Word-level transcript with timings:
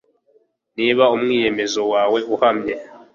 niba 0.77 1.03
umwiyemezo 1.15 1.81
wawe 1.93 2.19
uhamye 2.33 2.73